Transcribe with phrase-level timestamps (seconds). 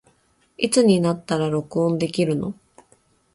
[0.57, 2.55] いつになったら録音できるの